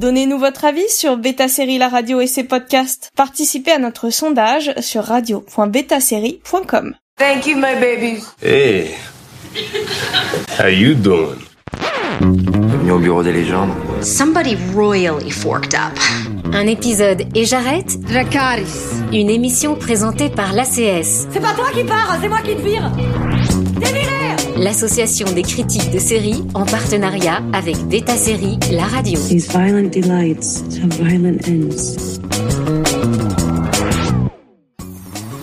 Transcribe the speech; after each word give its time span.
Donnez-nous 0.00 0.38
votre 0.38 0.64
avis 0.64 0.88
sur 0.88 1.18
Beta 1.18 1.46
Série 1.46 1.76
La 1.76 1.88
Radio 1.90 2.22
et 2.22 2.26
ses 2.26 2.42
podcasts. 2.42 3.10
Participez 3.16 3.72
à 3.72 3.78
notre 3.78 4.08
sondage 4.08 4.72
sur 4.80 5.04
radio.betasérie.com. 5.04 6.94
Thank 7.18 7.46
you, 7.46 7.56
my 7.56 7.74
babies. 7.78 8.24
Hey, 8.42 8.94
how 10.58 10.68
you 10.68 10.94
doing? 10.94 11.36
Bienvenue 12.22 12.92
au 12.92 12.98
bureau 12.98 13.22
des 13.22 13.32
légendes. 13.32 13.72
Somebody 14.00 14.56
royally 14.74 15.30
forked 15.30 15.74
up. 15.74 15.92
Un 16.54 16.66
épisode 16.66 17.24
et 17.34 17.44
j'arrête 17.44 18.00
Dracaris. 18.00 19.02
Une 19.12 19.28
émission 19.28 19.74
présentée 19.74 20.30
par 20.30 20.54
l'ACS, 20.54 21.26
C'est 21.30 21.40
pas 21.40 21.52
toi 21.52 21.66
qui 21.74 21.84
pars, 21.84 22.16
c'est 22.22 22.28
moi 22.28 22.40
qui 22.42 22.56
te 22.56 22.62
vire. 22.62 22.90
L'association 24.60 25.32
des 25.32 25.40
critiques 25.40 25.90
de 25.90 25.98
séries 25.98 26.44
en 26.52 26.66
partenariat 26.66 27.40
avec 27.54 27.78
Beta 27.88 28.14
Série 28.14 28.58
La 28.70 28.82
Radio. 28.82 29.18
These 29.18 29.48
violent 29.48 29.88
delights 29.88 30.62
have 30.82 30.92
violent 31.00 31.38
ends. 31.48 32.20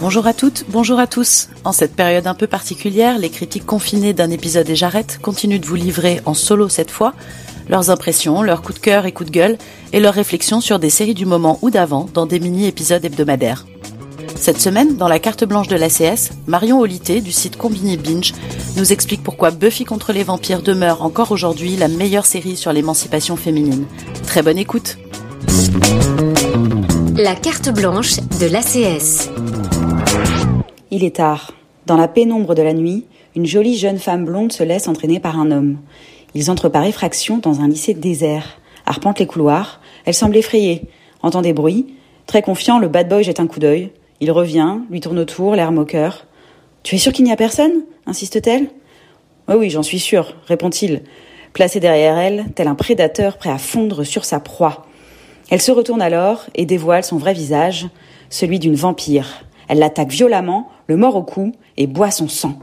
Bonjour 0.01 0.27
à 0.27 0.35
toutes, 0.35 0.65
bonjour 0.69 0.99
à 0.99 1.07
tous. 1.07 1.49
En 1.63 1.71
cette 1.71 1.95
période 1.95 2.27
un 2.27 2.35
peu 2.35 2.45
particulière, 2.45 3.17
les 3.17 3.31
critiques 3.31 3.65
confinés 3.65 4.13
d'un 4.13 4.29
épisode 4.29 4.69
et 4.69 4.75
j'arrête 4.75 5.17
continuent 5.19 5.59
de 5.59 5.65
vous 5.65 5.73
livrer 5.73 6.21
en 6.25 6.35
solo 6.35 6.69
cette 6.69 6.91
fois 6.91 7.15
leurs 7.69 7.89
impressions, 7.89 8.43
leurs 8.43 8.61
coups 8.61 8.79
de 8.79 8.83
cœur 8.83 9.07
et 9.07 9.13
coups 9.13 9.31
de 9.31 9.35
gueule 9.35 9.57
et 9.93 9.99
leurs 9.99 10.13
réflexions 10.13 10.61
sur 10.61 10.77
des 10.77 10.91
séries 10.91 11.15
du 11.15 11.25
moment 11.25 11.57
ou 11.63 11.71
d'avant 11.71 12.07
dans 12.13 12.27
des 12.27 12.39
mini-épisodes 12.39 13.03
hebdomadaires. 13.03 13.65
Cette 14.39 14.61
semaine, 14.61 14.95
dans 14.95 15.07
la 15.07 15.19
carte 15.19 15.43
blanche 15.43 15.67
de 15.67 15.75
l'ACS, 15.75 16.31
Marion 16.45 16.79
Olité 16.79 17.21
du 17.21 17.31
site 17.31 17.57
Combini 17.57 17.97
Binge 17.97 18.33
nous 18.77 18.93
explique 18.93 19.23
pourquoi 19.23 19.51
Buffy 19.51 19.83
contre 19.83 20.13
les 20.13 20.23
vampires 20.23 20.61
demeure 20.61 21.01
encore 21.01 21.31
aujourd'hui 21.31 21.75
la 21.75 21.87
meilleure 21.87 22.25
série 22.25 22.55
sur 22.55 22.71
l'émancipation 22.71 23.35
féminine. 23.35 23.85
Très 24.25 24.43
bonne 24.43 24.57
écoute. 24.57 24.97
La 27.15 27.35
carte 27.35 27.69
blanche 27.73 28.17
de 28.39 28.45
l'ACS. 28.45 29.29
Il 30.91 31.03
est 31.03 31.15
tard. 31.17 31.51
Dans 31.85 31.97
la 31.97 32.07
pénombre 32.07 32.55
de 32.55 32.61
la 32.61 32.73
nuit, 32.73 33.05
une 33.35 33.45
jolie 33.45 33.77
jeune 33.77 33.99
femme 33.99 34.23
blonde 34.23 34.53
se 34.53 34.63
laisse 34.63 34.87
entraîner 34.87 35.19
par 35.19 35.39
un 35.39 35.51
homme. 35.51 35.77
Ils 36.35 36.51
entrent 36.51 36.69
par 36.69 36.85
effraction 36.85 37.39
dans 37.39 37.61
un 37.61 37.67
lycée 37.67 37.93
désert, 37.93 38.59
arpentent 38.85 39.19
les 39.19 39.27
couloirs. 39.27 39.81
Elle 40.05 40.13
semble 40.13 40.37
effrayée, 40.37 40.83
entend 41.21 41.41
des 41.41 41.53
bruits. 41.53 41.87
Très 42.27 42.41
confiant, 42.41 42.77
le 42.77 42.87
bad 42.87 43.09
boy 43.09 43.23
jette 43.23 43.39
un 43.39 43.47
coup 43.47 43.59
d'œil. 43.59 43.91
Il 44.19 44.31
revient, 44.31 44.79
lui 44.89 44.99
tourne 44.99 45.19
autour, 45.19 45.55
l'air 45.55 45.71
moqueur. 45.71 46.25
Tu 46.83 46.95
es 46.95 46.97
sûr 46.97 47.11
qu'il 47.11 47.25
n'y 47.25 47.31
a 47.31 47.35
personne? 47.35 47.83
insiste-t-elle. 48.05 48.67
Oui, 49.47 49.55
oui, 49.57 49.69
j'en 49.69 49.83
suis 49.83 49.99
sûr, 49.99 50.35
répond-il, 50.47 51.03
placé 51.53 51.79
derrière 51.79 52.17
elle, 52.17 52.45
tel 52.55 52.67
un 52.67 52.75
prédateur 52.75 53.37
prêt 53.37 53.49
à 53.49 53.57
fondre 53.57 54.03
sur 54.03 54.25
sa 54.25 54.39
proie. 54.39 54.85
Elle 55.49 55.61
se 55.61 55.71
retourne 55.71 56.01
alors 56.01 56.45
et 56.55 56.65
dévoile 56.65 57.03
son 57.03 57.17
vrai 57.17 57.33
visage, 57.33 57.87
celui 58.29 58.59
d'une 58.59 58.75
vampire. 58.75 59.45
Elle 59.67 59.79
l'attaque 59.79 60.11
violemment, 60.11 60.69
le 60.87 60.97
mord 60.97 61.15
au 61.15 61.23
cou 61.23 61.53
et 61.77 61.87
boit 61.87 62.11
son 62.11 62.27
sang. 62.27 62.59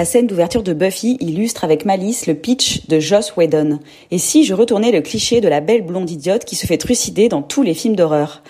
La 0.00 0.06
scène 0.06 0.26
d'ouverture 0.26 0.62
de 0.62 0.72
Buffy 0.72 1.18
illustre 1.20 1.62
avec 1.62 1.84
malice 1.84 2.26
le 2.26 2.32
pitch 2.32 2.86
de 2.86 3.00
Joss 3.00 3.36
Whedon. 3.36 3.80
Et 4.10 4.16
si 4.16 4.44
je 4.44 4.54
retournais 4.54 4.92
le 4.92 5.02
cliché 5.02 5.42
de 5.42 5.48
la 5.48 5.60
belle 5.60 5.82
blonde 5.82 6.10
idiote 6.10 6.46
qui 6.46 6.56
se 6.56 6.66
fait 6.66 6.78
trucider 6.78 7.28
dans 7.28 7.42
tous 7.42 7.62
les 7.62 7.74
films 7.74 7.96
d'horreur? 7.96 8.42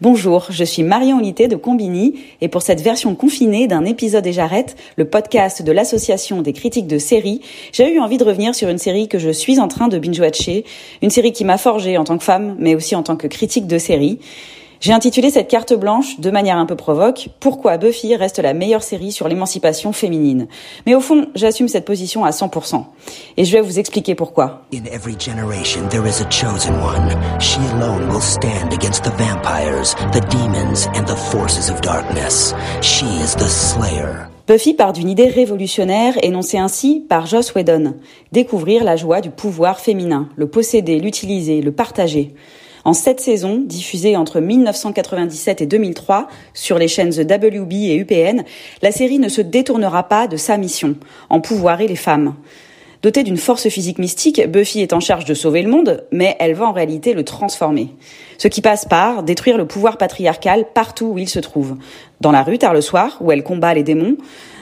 Bonjour, 0.00 0.48
je 0.50 0.64
suis 0.64 0.82
Marion 0.82 1.20
Unité 1.20 1.46
de 1.46 1.54
Combini 1.54 2.14
et 2.40 2.48
pour 2.48 2.62
cette 2.62 2.80
version 2.80 3.14
confinée 3.14 3.68
d'un 3.68 3.84
épisode 3.84 4.26
et 4.26 4.32
j'arrête, 4.32 4.74
le 4.96 5.04
podcast 5.04 5.62
de 5.62 5.70
l'association 5.70 6.42
des 6.42 6.52
critiques 6.52 6.88
de 6.88 6.98
séries, 6.98 7.42
j'ai 7.70 7.94
eu 7.94 8.00
envie 8.00 8.18
de 8.18 8.24
revenir 8.24 8.56
sur 8.56 8.68
une 8.68 8.78
série 8.78 9.06
que 9.06 9.20
je 9.20 9.30
suis 9.30 9.60
en 9.60 9.68
train 9.68 9.86
de 9.86 10.00
binge-watcher, 10.00 10.64
une 11.00 11.10
série 11.10 11.30
qui 11.30 11.44
m'a 11.44 11.58
forgée 11.58 11.96
en 11.96 12.02
tant 12.02 12.18
que 12.18 12.24
femme 12.24 12.56
mais 12.58 12.74
aussi 12.74 12.96
en 12.96 13.04
tant 13.04 13.14
que 13.14 13.28
critique 13.28 13.68
de 13.68 13.78
série. 13.78 14.18
J'ai 14.80 14.92
intitulé 14.92 15.30
cette 15.30 15.48
carte 15.48 15.74
blanche, 15.74 16.20
de 16.20 16.30
manière 16.30 16.56
un 16.56 16.66
peu 16.66 16.76
provoque, 16.76 17.30
Pourquoi 17.40 17.78
Buffy 17.78 18.14
reste 18.14 18.38
la 18.38 18.54
meilleure 18.54 18.84
série 18.84 19.10
sur 19.10 19.26
l'émancipation 19.26 19.92
féminine. 19.92 20.46
Mais 20.86 20.94
au 20.94 21.00
fond, 21.00 21.26
j'assume 21.34 21.66
cette 21.66 21.84
position 21.84 22.24
à 22.24 22.30
100%. 22.30 22.84
Et 23.36 23.44
je 23.44 23.52
vais 23.52 23.60
vous 23.60 23.80
expliquer 23.80 24.14
pourquoi. 24.14 24.62
In 24.72 24.84
every 24.92 25.16
generation, 25.18 25.88
there 25.88 26.06
is 26.06 26.22
a 26.22 26.30
chosen 26.30 26.74
one. 26.76 27.10
She 27.40 27.58
alone 27.74 28.08
will 28.08 28.22
stand 28.22 28.72
against 28.72 29.02
the 29.02 29.12
vampires, 29.18 29.96
the 30.12 30.20
demons, 30.30 30.86
and 30.94 31.04
the 31.06 31.16
forces 31.16 31.70
of 31.70 31.80
darkness. 31.80 32.54
She 32.80 33.06
is 33.06 33.34
the 33.34 33.48
Slayer. 33.48 34.28
Buffy 34.46 34.74
part 34.74 34.92
d'une 34.92 35.10
idée 35.10 35.28
révolutionnaire 35.28 36.14
énoncée 36.22 36.56
ainsi 36.56 37.04
par 37.08 37.26
Joss 37.26 37.52
Whedon. 37.54 37.94
Découvrir 38.30 38.84
la 38.84 38.96
joie 38.96 39.20
du 39.20 39.30
pouvoir 39.30 39.80
féminin, 39.80 40.28
le 40.36 40.48
posséder, 40.48 41.00
l'utiliser, 41.00 41.60
le 41.60 41.72
partager. 41.72 42.32
En 42.88 42.94
sept 42.94 43.20
saisons, 43.20 43.58
diffusées 43.62 44.16
entre 44.16 44.40
1997 44.40 45.60
et 45.60 45.66
2003 45.66 46.26
sur 46.54 46.78
les 46.78 46.88
chaînes 46.88 47.10
The 47.10 47.30
WB 47.30 47.70
et 47.74 47.96
UPN, 47.96 48.44
la 48.80 48.92
série 48.92 49.18
ne 49.18 49.28
se 49.28 49.42
détournera 49.42 50.04
pas 50.04 50.26
de 50.26 50.38
sa 50.38 50.56
mission, 50.56 50.96
en 51.28 51.42
pouvoirer 51.42 51.86
les 51.86 51.96
femmes. 51.96 52.34
Dotée 53.02 53.24
d'une 53.24 53.36
force 53.36 53.68
physique 53.68 53.98
mystique, 53.98 54.40
Buffy 54.48 54.80
est 54.80 54.94
en 54.94 55.00
charge 55.00 55.26
de 55.26 55.34
sauver 55.34 55.60
le 55.60 55.68
monde, 55.68 56.02
mais 56.12 56.34
elle 56.40 56.54
va 56.54 56.64
en 56.64 56.72
réalité 56.72 57.12
le 57.12 57.24
transformer. 57.24 57.90
Ce 58.38 58.48
qui 58.48 58.62
passe 58.62 58.86
par 58.86 59.22
détruire 59.22 59.58
le 59.58 59.66
pouvoir 59.66 59.98
patriarcal 59.98 60.64
partout 60.72 61.08
où 61.08 61.18
il 61.18 61.28
se 61.28 61.40
trouve. 61.40 61.76
Dans 62.22 62.32
la 62.32 62.42
rue 62.42 62.56
tard 62.56 62.72
le 62.72 62.80
soir, 62.80 63.18
où 63.20 63.30
elle 63.30 63.42
combat 63.42 63.74
les 63.74 63.82
démons, 63.82 64.16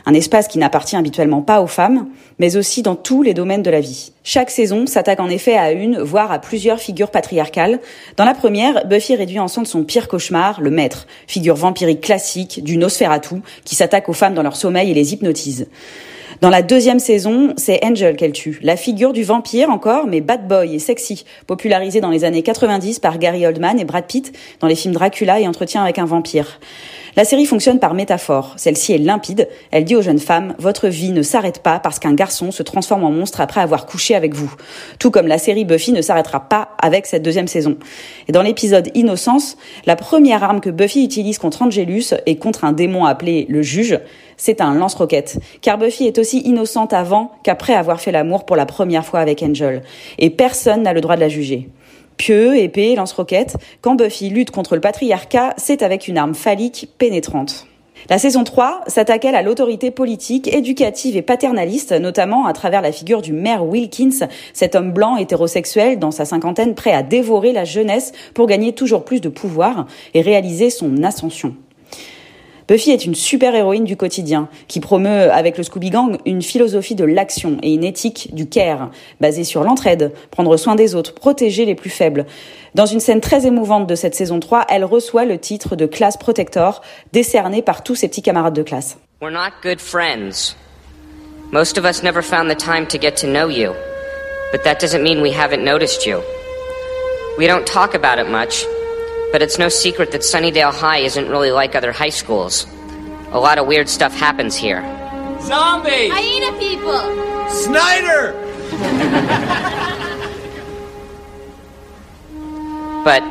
un 0.06 0.14
espace 0.14 0.46
qui 0.46 0.58
n'appartient 0.58 0.96
habituellement 0.96 1.42
pas 1.42 1.60
aux 1.60 1.66
femmes, 1.66 2.06
mais 2.38 2.56
aussi 2.56 2.82
dans 2.82 2.94
tous 2.94 3.22
les 3.22 3.34
domaines 3.34 3.62
de 3.62 3.70
la 3.70 3.80
vie. 3.80 4.12
Chaque 4.22 4.50
saison 4.50 4.86
s'attaque 4.86 5.20
en 5.20 5.28
effet 5.28 5.56
à 5.56 5.72
une, 5.72 5.98
voire 5.98 6.30
à 6.30 6.38
plusieurs 6.38 6.78
figures 6.78 7.10
patriarcales. 7.10 7.80
Dans 8.16 8.24
la 8.24 8.34
première, 8.34 8.86
Buffy 8.86 9.16
réduit 9.16 9.40
ensemble 9.40 9.66
son 9.66 9.82
pire 9.82 10.06
cauchemar, 10.06 10.60
le 10.60 10.70
maître, 10.70 11.06
figure 11.26 11.56
vampirique 11.56 12.00
classique 12.00 12.62
du 12.62 12.76
Nosferatu, 12.76 13.36
qui 13.64 13.74
s'attaque 13.74 14.08
aux 14.08 14.14
femmes 14.14 14.34
dans 14.34 14.42
leur 14.44 14.56
sommeil 14.56 14.90
et 14.90 14.94
les 14.94 15.12
hypnotise. 15.12 15.66
Dans 16.42 16.50
la 16.50 16.60
deuxième 16.60 16.98
saison, 16.98 17.54
c'est 17.56 17.82
Angel 17.82 18.14
qu'elle 18.14 18.32
tue, 18.32 18.58
la 18.62 18.76
figure 18.76 19.14
du 19.14 19.22
vampire 19.22 19.70
encore, 19.70 20.06
mais 20.06 20.20
bad 20.20 20.46
boy 20.46 20.74
et 20.74 20.78
sexy, 20.78 21.24
popularisée 21.46 22.02
dans 22.02 22.10
les 22.10 22.24
années 22.24 22.42
90 22.42 22.98
par 22.98 23.18
Gary 23.18 23.46
Oldman 23.46 23.80
et 23.80 23.86
Brad 23.86 24.06
Pitt 24.06 24.36
dans 24.60 24.66
les 24.66 24.74
films 24.74 24.92
Dracula 24.92 25.40
et 25.40 25.48
Entretien 25.48 25.82
avec 25.82 25.98
un 25.98 26.04
vampire. 26.04 26.60
La 27.16 27.24
série 27.24 27.46
fonctionne 27.46 27.78
par 27.78 27.94
métaphore. 27.94 28.52
Celle-ci 28.58 28.92
est 28.92 28.98
limpide. 28.98 29.48
Elle 29.70 29.84
dit 29.84 29.96
aux 29.96 30.02
jeunes 30.02 30.18
femmes, 30.18 30.54
votre 30.58 30.88
vie 30.88 31.12
ne 31.12 31.22
s'arrête 31.22 31.62
pas 31.62 31.78
parce 31.78 31.98
qu'un 31.98 32.12
garçon 32.12 32.50
se 32.50 32.62
transforme 32.62 33.04
en 33.04 33.10
monstre 33.10 33.40
après 33.40 33.62
avoir 33.62 33.86
couché 33.86 34.14
avec 34.14 34.34
vous. 34.34 34.52
Tout 34.98 35.10
comme 35.10 35.26
la 35.26 35.38
série 35.38 35.64
Buffy 35.64 35.92
ne 35.92 36.02
s'arrêtera 36.02 36.46
pas 36.50 36.68
avec 36.78 37.06
cette 37.06 37.22
deuxième 37.22 37.48
saison. 37.48 37.78
Et 38.28 38.32
dans 38.32 38.42
l'épisode 38.42 38.90
Innocence, 38.92 39.56
la 39.86 39.96
première 39.96 40.44
arme 40.44 40.60
que 40.60 40.68
Buffy 40.68 41.04
utilise 41.04 41.38
contre 41.38 41.62
Angelus 41.62 42.12
et 42.26 42.36
contre 42.36 42.66
un 42.66 42.72
démon 42.72 43.06
appelé 43.06 43.46
le 43.48 43.62
juge, 43.62 43.98
c'est 44.36 44.60
un 44.60 44.74
lance-roquette. 44.74 45.38
Car 45.60 45.78
Buffy 45.78 46.06
est 46.06 46.18
aussi 46.18 46.40
innocente 46.40 46.92
avant 46.92 47.32
qu'après 47.42 47.74
avoir 47.74 48.00
fait 48.00 48.12
l'amour 48.12 48.44
pour 48.44 48.56
la 48.56 48.66
première 48.66 49.04
fois 49.04 49.20
avec 49.20 49.42
Angel. 49.42 49.82
Et 50.18 50.30
personne 50.30 50.82
n'a 50.82 50.92
le 50.92 51.00
droit 51.00 51.16
de 51.16 51.20
la 51.20 51.28
juger. 51.28 51.68
Pieux, 52.16 52.56
épée, 52.56 52.94
lance-roquettes, 52.94 53.56
quand 53.82 53.94
Buffy 53.94 54.30
lutte 54.30 54.50
contre 54.50 54.74
le 54.74 54.80
patriarcat, 54.80 55.54
c'est 55.56 55.82
avec 55.82 56.08
une 56.08 56.18
arme 56.18 56.34
phallique 56.34 56.88
pénétrante. 56.98 57.66
La 58.08 58.18
saison 58.18 58.44
3 58.44 58.82
s'attaque 58.86 59.24
à 59.24 59.42
l'autorité 59.42 59.90
politique, 59.90 60.52
éducative 60.54 61.16
et 61.16 61.22
paternaliste, 61.22 61.92
notamment 61.92 62.46
à 62.46 62.52
travers 62.52 62.80
la 62.80 62.92
figure 62.92 63.20
du 63.20 63.32
maire 63.32 63.66
Wilkins, 63.66 64.28
cet 64.52 64.76
homme 64.76 64.92
blanc 64.92 65.16
hétérosexuel 65.16 65.98
dans 65.98 66.12
sa 66.12 66.24
cinquantaine 66.24 66.74
prêt 66.74 66.92
à 66.92 67.02
dévorer 67.02 67.52
la 67.52 67.64
jeunesse 67.64 68.12
pour 68.32 68.46
gagner 68.46 68.72
toujours 68.72 69.04
plus 69.04 69.20
de 69.20 69.28
pouvoir 69.28 69.86
et 70.14 70.20
réaliser 70.20 70.70
son 70.70 71.02
ascension. 71.02 71.56
Buffy 72.68 72.90
est 72.90 73.04
une 73.04 73.14
super-héroïne 73.14 73.84
du 73.84 73.96
quotidien, 73.96 74.48
qui 74.66 74.80
promeut 74.80 75.30
avec 75.30 75.56
le 75.56 75.62
Scooby 75.62 75.90
Gang 75.90 76.18
une 76.26 76.42
philosophie 76.42 76.96
de 76.96 77.04
l'action 77.04 77.58
et 77.62 77.72
une 77.72 77.84
éthique 77.84 78.34
du 78.34 78.48
care, 78.48 78.90
basée 79.20 79.44
sur 79.44 79.62
l'entraide, 79.62 80.12
prendre 80.32 80.56
soin 80.56 80.74
des 80.74 80.96
autres, 80.96 81.14
protéger 81.14 81.64
les 81.64 81.76
plus 81.76 81.90
faibles. 81.90 82.26
Dans 82.74 82.86
une 82.86 82.98
scène 82.98 83.20
très 83.20 83.46
émouvante 83.46 83.86
de 83.86 83.94
cette 83.94 84.16
saison 84.16 84.40
3, 84.40 84.66
elle 84.68 84.84
reçoit 84.84 85.24
le 85.24 85.38
titre 85.38 85.76
de 85.76 85.86
classe 85.86 86.16
protector, 86.16 86.82
décerné 87.12 87.62
par 87.62 87.84
tous 87.84 87.94
ses 87.94 88.08
petits 88.08 88.22
camarades 88.22 88.54
de 88.54 88.62
classe. 88.62 88.98
We're 89.22 89.32
not 89.32 89.52
good 89.62 89.80
friends. 89.80 90.56
Most 91.52 91.78
of 91.78 91.84
us 91.84 92.02
never 92.02 92.20
found 92.20 92.50
the 92.50 92.56
time 92.56 92.86
to 92.88 92.98
get 92.98 93.12
to 93.20 93.28
know 93.28 93.48
you, 93.48 93.72
but 94.50 94.64
that 94.64 94.80
doesn't 94.80 95.02
mean 95.02 95.22
we 95.22 95.32
haven't 95.32 95.64
noticed 95.64 96.04
you. 96.04 96.18
We 97.38 97.46
don't 97.46 97.64
talk 97.64 97.94
about 97.94 98.18
it 98.18 98.28
much, 98.28 98.66
but 99.32 99.42
it's 99.42 99.58
no 99.58 99.68
secret 99.68 100.12
that 100.12 100.22
Sunnydale 100.22 100.72
High 100.72 100.98
isn't 100.98 101.28
really 101.28 101.50
like 101.50 101.74
other 101.74 101.92
high 101.92 102.10
schools. 102.10 102.66
A 103.32 103.38
lot 103.40 103.58
of 103.58 103.66
weird 103.66 103.88
stuff 103.88 104.14
happens 104.14 104.56
here. 104.56 104.82
Zombies! 105.42 106.12
Hyena 106.12 106.58
people! 106.58 107.00
Snyder! 107.50 108.34
But 113.04 113.22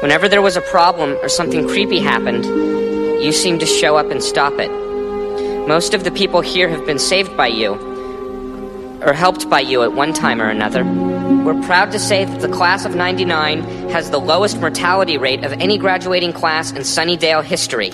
whenever 0.00 0.26
there 0.26 0.40
was 0.40 0.56
a 0.56 0.62
problem 0.62 1.18
or 1.22 1.28
something 1.28 1.68
creepy 1.68 2.00
happened, 2.00 2.46
you 3.22 3.30
seemed 3.30 3.60
to 3.60 3.66
show 3.66 3.96
up 3.96 4.10
and 4.10 4.22
stop 4.22 4.54
it. 4.58 4.70
Most 5.68 5.92
of 5.92 6.04
the 6.04 6.10
people 6.10 6.40
here 6.40 6.68
have 6.68 6.86
been 6.86 6.98
saved 6.98 7.36
by 7.36 7.48
you, 7.48 7.74
or 9.02 9.12
helped 9.12 9.50
by 9.50 9.60
you 9.60 9.82
at 9.82 9.92
one 9.92 10.12
time 10.12 10.40
or 10.40 10.48
another. 10.48 10.82
We're 11.44 11.60
proud 11.62 11.90
to 11.90 11.98
say 11.98 12.24
that 12.24 12.40
the 12.40 12.48
class 12.48 12.84
of 12.84 12.94
99 12.94 13.62
has 13.90 14.10
the 14.10 14.20
lowest 14.20 14.60
mortality 14.60 15.18
rate 15.18 15.44
of 15.44 15.52
any 15.54 15.76
graduating 15.76 16.32
class 16.32 16.70
in 16.70 16.82
Sunnydale 16.82 17.42
history. 17.42 17.90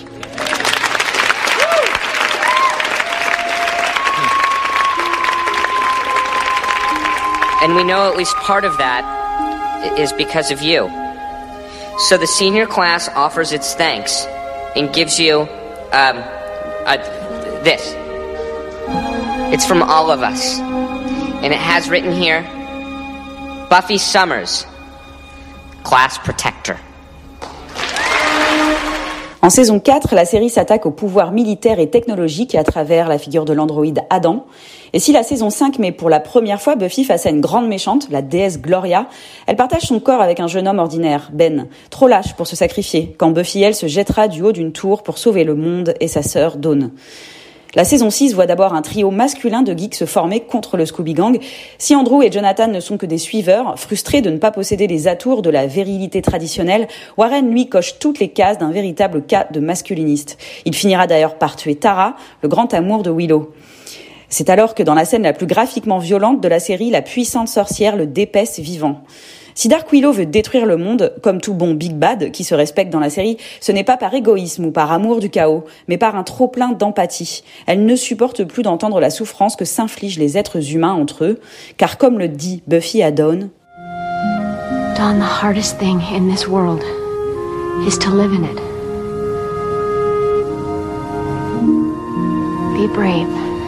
And 7.63 7.75
we 7.75 7.83
know 7.83 8.07
at 8.07 8.15
least 8.15 8.35
part 8.35 8.65
of 8.65 8.77
that 8.77 9.97
is 9.97 10.13
because 10.13 10.51
of 10.51 10.61
you. 10.61 10.87
So 12.07 12.17
the 12.17 12.27
senior 12.27 12.67
class 12.67 13.09
offers 13.09 13.51
its 13.51 13.73
thanks 13.73 14.25
and 14.75 14.93
gives 14.93 15.19
you 15.19 15.39
um, 15.91 16.17
uh, 16.85 16.97
this. 17.63 17.95
It's 19.51 19.65
from 19.65 19.81
all 19.81 20.11
of 20.11 20.21
us. 20.21 20.59
And 20.59 21.51
it 21.51 21.59
has 21.59 21.89
written 21.89 22.11
here 22.11 22.45
Buffy 23.69 23.99
Summers, 23.99 24.65
Class 25.83 26.17
Protector. 26.23 26.75
En 29.43 29.51
saison 29.51 29.79
4, 29.79 30.15
la 30.15 30.25
série 30.25 30.49
s'attaque 30.49 30.87
au 30.87 30.91
pouvoir 30.91 31.31
militaire 31.31 31.79
et 31.79 31.87
technologique 31.87 32.55
à 32.55 32.63
travers 32.63 33.07
la 33.07 33.19
figure 33.19 33.45
de 33.45 33.53
l'androïde 33.53 33.99
Adam. 34.09 34.47
Et 34.93 34.99
si 34.99 35.11
la 35.11 35.21
saison 35.21 35.51
5 35.51 35.77
met 35.77 35.91
pour 35.91 36.09
la 36.09 36.19
première 36.19 36.59
fois 36.59 36.75
Buffy 36.75 37.03
face 37.03 37.27
à 37.27 37.29
une 37.29 37.41
grande 37.41 37.67
méchante, 37.67 38.07
la 38.09 38.23
déesse 38.23 38.59
Gloria, 38.59 39.05
elle 39.45 39.55
partage 39.55 39.83
son 39.83 39.99
corps 39.99 40.21
avec 40.21 40.39
un 40.39 40.47
jeune 40.47 40.67
homme 40.67 40.79
ordinaire, 40.79 41.29
Ben, 41.31 41.67
trop 41.91 42.07
lâche 42.07 42.33
pour 42.33 42.47
se 42.47 42.55
sacrifier, 42.55 43.15
quand 43.19 43.29
Buffy, 43.29 43.61
elle, 43.61 43.75
se 43.75 43.85
jettera 43.85 44.27
du 44.27 44.41
haut 44.41 44.51
d'une 44.51 44.71
tour 44.71 45.03
pour 45.03 45.19
sauver 45.19 45.43
le 45.43 45.53
monde 45.53 45.93
et 45.99 46.07
sa 46.07 46.23
sœur 46.23 46.57
Dawn. 46.57 46.89
La 47.75 47.83
saison 47.83 48.09
6 48.09 48.33
voit 48.33 48.47
d'abord 48.47 48.73
un 48.73 48.81
trio 48.81 49.11
masculin 49.11 49.61
de 49.61 49.77
geeks 49.77 49.93
se 49.93 50.05
former 50.05 50.39
contre 50.39 50.75
le 50.75 50.87
Scooby 50.87 51.13
Gang. 51.13 51.37
Si 51.77 51.95
Andrew 51.95 52.23
et 52.23 52.31
Jonathan 52.31 52.67
ne 52.67 52.79
sont 52.79 52.97
que 52.97 53.05
des 53.05 53.19
suiveurs, 53.19 53.77
frustrés 53.77 54.21
de 54.21 54.31
ne 54.31 54.37
pas 54.37 54.49
posséder 54.49 54.87
les 54.87 55.07
atours 55.07 55.43
de 55.43 55.51
la 55.51 55.67
virilité 55.67 56.23
traditionnelle, 56.23 56.87
Warren 57.15 57.51
lui 57.51 57.69
coche 57.69 57.99
toutes 57.99 58.17
les 58.17 58.29
cases 58.29 58.57
d'un 58.57 58.71
véritable 58.71 59.21
cas 59.21 59.45
de 59.51 59.59
masculiniste. 59.59 60.39
Il 60.65 60.73
finira 60.73 61.05
d'ailleurs 61.05 61.35
par 61.35 61.55
tuer 61.55 61.75
Tara, 61.75 62.15
le 62.41 62.49
grand 62.49 62.73
amour 62.73 63.03
de 63.03 63.11
Willow. 63.11 63.53
C'est 64.29 64.49
alors 64.49 64.75
que 64.75 64.83
dans 64.83 64.93
la 64.93 65.05
scène 65.05 65.23
la 65.23 65.33
plus 65.33 65.47
graphiquement 65.47 65.97
violente 65.97 66.41
de 66.41 66.47
la 66.47 66.59
série, 66.59 66.91
la 66.91 67.01
puissante 67.01 67.47
sorcière 67.47 67.95
le 67.95 68.05
dépaisse 68.05 68.59
vivant. 68.59 69.01
Si 69.55 69.67
Dark 69.67 69.91
Willow 69.91 70.13
veut 70.13 70.25
détruire 70.25 70.65
le 70.65 70.77
monde, 70.77 71.13
comme 71.21 71.41
tout 71.41 71.53
bon 71.53 71.73
Big 71.73 71.93
Bad 71.93 72.31
qui 72.31 72.45
se 72.45 72.55
respecte 72.55 72.93
dans 72.93 72.99
la 72.99 73.09
série, 73.09 73.37
ce 73.59 73.73
n'est 73.73 73.83
pas 73.83 73.97
par 73.97 74.13
égoïsme 74.13 74.65
ou 74.65 74.71
par 74.71 74.91
amour 74.91 75.19
du 75.19 75.29
chaos, 75.29 75.65
mais 75.89 75.97
par 75.97 76.15
un 76.15 76.23
trop-plein 76.23 76.69
d'empathie. 76.69 77.43
Elle 77.65 77.85
ne 77.85 77.95
supporte 77.97 78.45
plus 78.45 78.63
d'entendre 78.63 79.01
la 79.01 79.09
souffrance 79.09 79.57
que 79.57 79.65
s'infligent 79.65 80.19
les 80.19 80.37
êtres 80.37 80.73
humains 80.73 80.93
entre 80.93 81.25
eux, 81.25 81.39
car 81.75 81.97
comme 81.97 82.19
le 82.19 82.29
dit 82.29 82.63
Buffy 82.67 83.03
à 83.03 83.11
Dawn, 83.11 83.49
Dawn, 84.95 85.21
hardest. 85.21 85.79
Be 92.75 92.87
brave. 92.93 93.58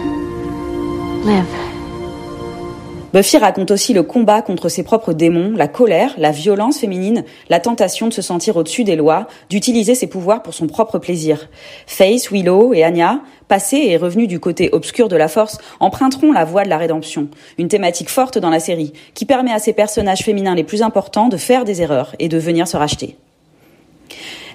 Buffy 3.13 3.37
raconte 3.37 3.71
aussi 3.71 3.93
le 3.93 4.03
combat 4.03 4.41
contre 4.41 4.69
ses 4.69 4.83
propres 4.83 5.11
démons, 5.11 5.51
la 5.55 5.67
colère, 5.67 6.13
la 6.17 6.31
violence 6.31 6.79
féminine, 6.79 7.25
la 7.49 7.59
tentation 7.59 8.07
de 8.07 8.13
se 8.13 8.21
sentir 8.21 8.55
au-dessus 8.55 8.85
des 8.85 8.95
lois, 8.95 9.27
d'utiliser 9.49 9.95
ses 9.95 10.07
pouvoirs 10.07 10.41
pour 10.41 10.53
son 10.53 10.67
propre 10.67 10.97
plaisir. 10.97 11.49
Faith, 11.85 12.29
Willow 12.31 12.73
et 12.73 12.83
Anya, 12.83 13.19
passés 13.49 13.85
et 13.89 13.97
revenus 13.97 14.29
du 14.29 14.39
côté 14.39 14.69
obscur 14.71 15.09
de 15.09 15.17
la 15.17 15.27
force, 15.27 15.57
emprunteront 15.81 16.31
la 16.31 16.45
voie 16.45 16.63
de 16.63 16.69
la 16.69 16.77
rédemption, 16.77 17.27
une 17.57 17.67
thématique 17.67 18.09
forte 18.09 18.37
dans 18.37 18.49
la 18.49 18.61
série, 18.61 18.93
qui 19.13 19.25
permet 19.25 19.51
à 19.51 19.59
ces 19.59 19.73
personnages 19.73 20.23
féminins 20.23 20.55
les 20.55 20.63
plus 20.63 20.81
importants 20.81 21.27
de 21.27 21.37
faire 21.37 21.65
des 21.65 21.81
erreurs 21.81 22.15
et 22.19 22.29
de 22.29 22.37
venir 22.37 22.67
se 22.67 22.77
racheter. 22.77 23.17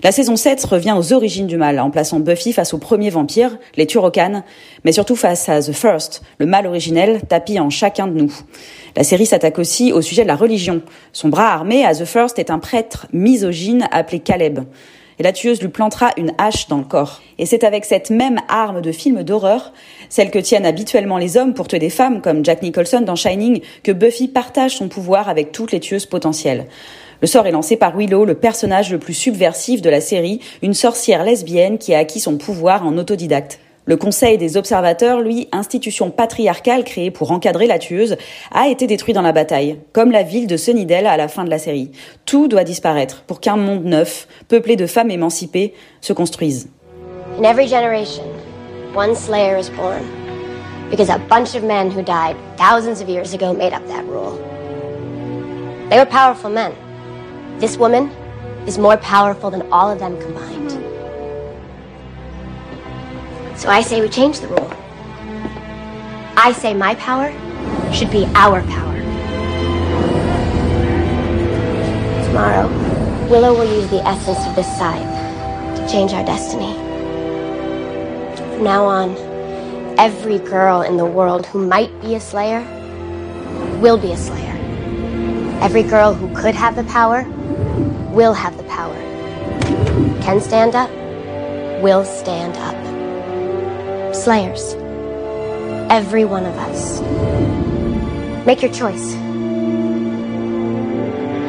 La 0.02 0.12
saison 0.12 0.36
7 0.36 0.62
revient 0.64 0.94
aux 0.96 1.12
origines 1.14 1.46
du 1.46 1.56
mal, 1.56 1.80
en 1.80 1.90
plaçant 1.90 2.20
Buffy 2.20 2.52
face 2.52 2.74
au 2.74 2.78
premier 2.78 3.08
vampire, 3.08 3.58
les 3.76 3.86
Turokan, 3.86 4.42
mais 4.84 4.92
surtout 4.92 5.16
face 5.16 5.48
à 5.48 5.62
The 5.62 5.72
First, 5.72 6.22
le 6.38 6.46
mal 6.46 6.66
originel 6.66 7.22
tapi 7.26 7.58
en 7.58 7.70
chacun 7.70 8.06
de 8.06 8.12
nous. 8.12 8.32
La 8.94 9.04
série 9.04 9.26
s'attaque 9.26 9.58
aussi 9.58 9.92
au 9.92 10.02
sujet 10.02 10.22
de 10.22 10.28
la 10.28 10.36
religion. 10.36 10.82
Son 11.12 11.28
bras 11.28 11.52
armé 11.52 11.84
à 11.84 11.94
The 11.94 12.04
First 12.04 12.38
est 12.38 12.50
un 12.50 12.58
prêtre 12.58 13.06
misogyne 13.12 13.88
appelé 13.90 14.20
Caleb. 14.20 14.60
Et 15.18 15.22
la 15.22 15.32
tueuse 15.32 15.62
lui 15.62 15.68
plantera 15.68 16.10
une 16.18 16.32
hache 16.36 16.68
dans 16.68 16.76
le 16.76 16.84
corps. 16.84 17.22
Et 17.38 17.46
c'est 17.46 17.64
avec 17.64 17.86
cette 17.86 18.10
même 18.10 18.38
arme 18.48 18.82
de 18.82 18.92
film 18.92 19.22
d'horreur, 19.22 19.72
celle 20.10 20.30
que 20.30 20.38
tiennent 20.38 20.66
habituellement 20.66 21.16
les 21.16 21.38
hommes 21.38 21.54
pour 21.54 21.68
tuer 21.68 21.78
des 21.78 21.88
femmes, 21.88 22.20
comme 22.20 22.44
Jack 22.44 22.60
Nicholson 22.60 23.00
dans 23.00 23.16
Shining, 23.16 23.62
que 23.82 23.92
Buffy 23.92 24.28
partage 24.28 24.76
son 24.76 24.88
pouvoir 24.88 25.30
avec 25.30 25.52
toutes 25.52 25.72
les 25.72 25.80
tueuses 25.80 26.04
potentielles. 26.04 26.66
Le 27.20 27.26
sort 27.26 27.46
est 27.46 27.52
lancé 27.52 27.76
par 27.76 27.96
Willow, 27.96 28.24
le 28.24 28.34
personnage 28.34 28.92
le 28.92 28.98
plus 28.98 29.14
subversif 29.14 29.80
de 29.80 29.90
la 29.90 30.00
série, 30.00 30.40
une 30.62 30.74
sorcière 30.74 31.24
lesbienne 31.24 31.78
qui 31.78 31.94
a 31.94 31.98
acquis 31.98 32.20
son 32.20 32.36
pouvoir 32.36 32.86
en 32.86 32.98
autodidacte. 32.98 33.58
Le 33.88 33.96
Conseil 33.96 34.36
des 34.36 34.56
observateurs, 34.56 35.20
lui, 35.20 35.48
institution 35.52 36.10
patriarcale 36.10 36.82
créée 36.82 37.12
pour 37.12 37.30
encadrer 37.30 37.68
la 37.68 37.78
tueuse, 37.78 38.16
a 38.52 38.66
été 38.68 38.88
détruit 38.88 39.14
dans 39.14 39.22
la 39.22 39.30
bataille, 39.30 39.78
comme 39.92 40.10
la 40.10 40.24
ville 40.24 40.48
de 40.48 40.56
Sunnydale 40.56 41.06
à 41.06 41.16
la 41.16 41.28
fin 41.28 41.44
de 41.44 41.50
la 41.50 41.58
série. 41.58 41.92
Tout 42.24 42.48
doit 42.48 42.64
disparaître 42.64 43.22
pour 43.28 43.38
qu'un 43.38 43.56
monde 43.56 43.84
neuf, 43.84 44.26
peuplé 44.48 44.74
de 44.74 44.86
femmes 44.86 45.12
émancipées, 45.12 45.72
se 46.00 46.12
construise. 46.12 46.68
Slayer 49.14 49.62
bunch. 56.48 56.85
This 57.58 57.78
woman 57.78 58.10
is 58.66 58.76
more 58.76 58.98
powerful 58.98 59.50
than 59.50 59.62
all 59.72 59.90
of 59.90 59.98
them 59.98 60.20
combined. 60.20 60.72
So 63.58 63.70
I 63.70 63.80
say 63.80 64.02
we 64.02 64.10
change 64.10 64.40
the 64.40 64.48
rule. 64.48 64.70
I 66.36 66.52
say 66.52 66.74
my 66.74 66.94
power 66.96 67.32
should 67.94 68.10
be 68.10 68.26
our 68.34 68.60
power. 68.62 68.94
Tomorrow, 72.26 72.68
Willow 73.30 73.54
will 73.54 73.80
use 73.80 73.88
the 73.88 74.06
essence 74.06 74.46
of 74.46 74.54
this 74.54 74.66
scythe 74.76 75.78
to 75.78 75.88
change 75.90 76.12
our 76.12 76.24
destiny. 76.26 76.74
From 78.36 78.64
now 78.64 78.84
on, 78.84 79.16
every 79.98 80.38
girl 80.40 80.82
in 80.82 80.98
the 80.98 81.06
world 81.06 81.46
who 81.46 81.66
might 81.66 81.98
be 82.02 82.16
a 82.16 82.20
slayer 82.20 82.60
will 83.80 83.96
be 83.96 84.12
a 84.12 84.16
slayer. 84.16 84.45
Every 85.62 85.82
girl 85.82 86.14
who 86.14 86.28
could 86.34 86.54
have 86.54 86.76
the 86.76 86.84
power 86.84 87.24
will 88.12 88.32
have 88.32 88.56
the 88.56 88.64
power. 88.64 88.94
Can 90.22 90.40
stand 90.40 90.74
up, 90.74 90.90
will 91.82 92.04
stand 92.04 92.56
up. 92.58 94.14
Slayers. 94.14 94.74
Every 95.90 96.24
one 96.24 96.46
of 96.46 96.56
us. 96.68 97.00
Make 98.46 98.62
your 98.62 98.72
choice. 98.72 99.16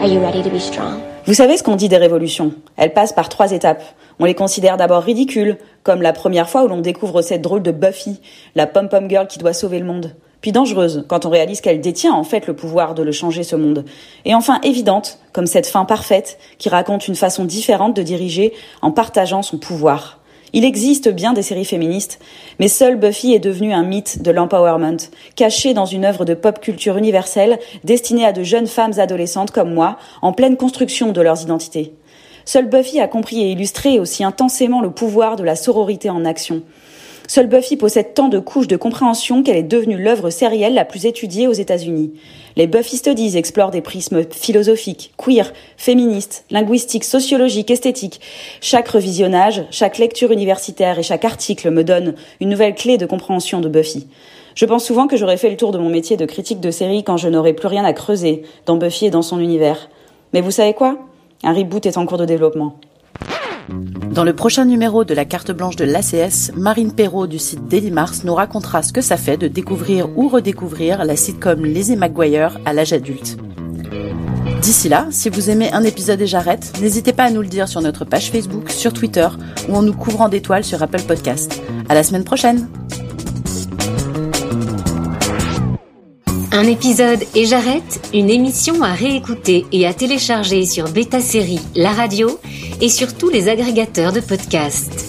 Are 0.02 0.08
you 0.08 0.20
ready 0.20 0.44
to 0.44 0.50
be 0.50 0.60
strong? 0.60 1.02
Vous 1.26 1.34
savez 1.34 1.58
ce 1.58 1.64
qu'on 1.64 1.76
dit 1.76 1.90
des 1.90 1.98
révolutions? 1.98 2.54
Elles 2.78 2.94
passent 2.94 3.14
par 3.14 3.30
trois 3.30 3.52
étapes. 3.52 3.84
On 4.20 4.26
les 4.26 4.36
considère 4.36 4.78
d'abord 4.78 5.04
ridicules, 5.04 5.58
comme 5.84 6.02
la 6.02 6.14
première 6.14 6.50
fois 6.50 6.64
où 6.64 6.68
l'on 6.68 6.80
découvre 6.80 7.22
cette 7.22 7.42
drôle 7.42 7.62
de 7.62 7.72
Buffy, 7.72 8.22
la 8.56 8.66
pom-pom 8.68 9.10
girl 9.10 9.28
qui 9.28 9.38
doit 9.38 9.54
sauver 9.54 9.80
le 9.80 9.86
monde. 9.86 10.16
Puis 10.42 10.52
dangereuse, 10.52 11.06
quand 11.08 11.26
on 11.26 11.30
réalise 11.30 11.62
qu'elle 11.62 11.82
détient 11.82 12.14
en 12.14 12.24
fait 12.24 12.48
le 12.48 12.56
pouvoir 12.56 12.94
de 12.94 13.04
le 13.04 13.12
changer 13.12 13.44
ce 13.44 13.56
monde. 13.56 13.86
Et 14.26 14.36
enfin 14.36 14.60
évidente, 14.62 15.20
comme 15.34 15.48
cette 15.48 15.68
fin 15.68 15.86
parfaite, 15.86 16.38
qui 16.58 16.70
raconte 16.70 17.08
une 17.08 17.16
façon 17.16 17.46
différente 17.46 17.96
de 17.96 18.04
diriger 18.04 18.54
en 18.82 18.92
partageant 18.92 19.42
son 19.42 19.58
pouvoir. 19.58 20.20
Il 20.54 20.64
existe 20.64 21.10
bien 21.10 21.34
des 21.34 21.42
séries 21.42 21.66
féministes, 21.66 22.20
mais 22.60 22.70
seule 22.70 22.96
Buffy 22.96 23.34
est 23.34 23.40
devenue 23.40 23.74
un 23.74 23.84
mythe 23.84 24.22
de 24.22 24.32
l'empowerment, 24.32 24.98
caché 25.36 25.74
dans 25.74 25.86
une 25.86 26.06
œuvre 26.06 26.24
de 26.24 26.34
pop 26.34 26.62
culture 26.62 26.98
universelle 26.98 27.60
destinée 27.84 28.26
à 28.26 28.32
de 28.32 28.44
jeunes 28.44 28.68
femmes 28.68 28.98
adolescentes 28.98 29.52
comme 29.52 29.74
moi, 29.74 29.98
en 30.22 30.32
pleine 30.32 30.56
construction 30.56 31.12
de 31.12 31.22
leurs 31.22 31.42
identités. 31.42 31.94
Seule 32.46 32.70
Buffy 32.70 33.02
a 33.02 33.10
compris 33.10 33.42
et 33.42 33.52
illustré 33.52 34.00
aussi 34.00 34.24
intensément 34.24 34.80
le 34.80 34.92
pouvoir 34.92 35.36
de 35.36 35.44
la 35.44 35.58
sororité 35.58 36.10
en 36.10 36.24
action. 36.24 36.62
Seule 37.30 37.48
Buffy 37.48 37.76
possède 37.76 38.14
tant 38.14 38.30
de 38.30 38.40
couches 38.40 38.70
de 38.70 38.78
compréhension 38.78 39.44
qu'elle 39.44 39.58
est 39.58 39.64
devenue 39.64 40.02
l'œuvre 40.02 40.30
sérielle 40.30 40.74
la 40.74 40.86
plus 40.86 41.06
étudiée 41.06 41.46
aux 41.46 41.54
États-Unis. 41.54 42.14
Les 42.56 42.68
Buffy 42.68 42.96
Studies 42.96 43.38
explorent 43.38 43.70
des 43.72 43.82
prismes 43.82 44.24
philosophiques, 44.32 45.12
queer, 45.18 45.52
féministes, 45.76 46.46
linguistiques, 46.52 47.04
sociologiques, 47.04 47.70
esthétiques. 47.70 48.22
Chaque 48.62 48.88
revisionnage, 48.88 49.66
chaque 49.72 49.98
lecture 49.98 50.32
universitaire 50.32 51.00
et 51.00 51.04
chaque 51.04 51.26
article 51.26 51.70
me 51.70 51.84
donne 51.84 52.16
une 52.40 52.48
nouvelle 52.48 52.76
clé 52.76 52.98
de 52.98 53.06
compréhension 53.06 53.60
de 53.60 53.68
Buffy. 53.68 54.08
Je 54.56 54.66
pense 54.66 54.86
souvent 54.86 55.08
que 55.08 55.18
j'aurais 55.18 55.38
fait 55.38 55.50
le 55.50 55.58
tour 55.58 55.74
de 55.74 55.78
mon 55.80 55.90
métier 55.90 56.16
de 56.16 56.26
critique 56.26 56.62
de 56.62 56.72
série 56.72 57.04
quand 57.04 57.18
je 57.18 57.28
n'aurais 57.28 57.54
plus 57.54 57.68
rien 57.68 57.84
à 57.84 57.92
creuser 57.92 58.44
dans 58.66 58.78
Buffy 58.78 59.08
et 59.08 59.12
dans 59.12 59.22
son 59.22 59.42
univers. 59.42 59.90
Mais 60.34 60.40
vous 60.40 60.52
savez 60.52 60.74
quoi? 60.74 60.98
Un 61.44 61.54
reboot 61.54 61.86
est 61.86 61.98
en 61.98 62.06
cours 62.06 62.18
de 62.18 62.26
développement. 62.26 62.80
Dans 63.70 64.24
le 64.24 64.34
prochain 64.34 64.66
numéro 64.66 65.04
de 65.04 65.14
la 65.14 65.26
carte 65.26 65.52
blanche 65.52 65.76
de 65.76 65.84
l'ACS, 65.84 66.52
Marine 66.56 66.94
Perrault 66.94 67.28
du 67.28 67.40
site 67.40 67.68
Daily 67.68 67.92
Mars 67.92 68.24
nous 68.24 68.34
racontera 68.34 68.82
ce 68.82 68.94
que 68.94 69.02
ça 69.02 69.18
fait 69.18 69.38
de 69.38 69.48
découvrir 69.48 70.08
ou 70.18 70.30
redécouvrir 70.30 71.04
la 71.04 71.16
sitcom 71.16 71.66
Lizzie 71.66 71.98
McGuire 71.98 72.60
à 72.66 72.74
l'âge 72.74 72.94
adulte. 72.94 73.38
D'ici 74.62 74.90
là, 74.90 75.08
si 75.12 75.30
vous 75.30 75.50
aimez 75.50 75.72
un 75.72 75.84
épisode 75.84 76.22
et 76.22 76.28
j'arrête, 76.28 76.74
n'hésitez 76.82 77.14
pas 77.14 77.26
à 77.26 77.30
nous 77.30 77.42
le 77.42 77.48
dire 77.48 77.68
sur 77.68 77.82
notre 77.82 78.06
page 78.06 78.32
Facebook, 78.32 78.70
sur 78.70 78.94
Twitter 78.94 79.28
ou 79.70 79.76
en 79.76 79.82
nous 79.82 79.94
couvrant 79.94 80.30
d'étoiles 80.30 80.64
sur 80.64 80.82
Apple 80.82 81.04
Podcast. 81.04 81.62
À 81.90 81.94
la 81.94 82.04
semaine 82.04 82.24
prochaine! 82.24 82.68
Un 86.52 86.64
épisode 86.64 87.20
et 87.36 87.46
j'arrête, 87.46 88.10
une 88.16 88.32
émission 88.32 88.82
à 88.82 88.94
réécouter 88.94 89.66
et 89.72 89.86
à 89.86 89.94
télécharger 89.94 90.66
sur 90.66 90.90
Beta 90.90 91.20
Série, 91.20 91.60
la 91.76 91.92
radio 91.92 92.40
et 92.82 92.90
sur 92.90 93.16
tous 93.16 93.30
les 93.30 93.50
agrégateurs 93.50 94.14
de 94.14 94.20
podcasts. 94.20 95.07